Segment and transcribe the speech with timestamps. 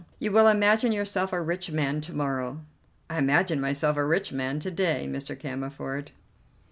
[0.17, 2.61] You will imagine yourself a rich man to morrow."
[3.07, 5.39] "I imagine myself a rich man to day, Mr.
[5.39, 6.07] Cammerford."